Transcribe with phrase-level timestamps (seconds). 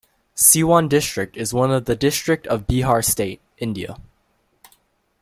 [0.35, 3.97] Siwan district is one of the district of Bihar state, India.